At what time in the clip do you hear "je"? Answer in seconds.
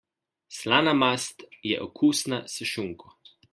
1.73-1.77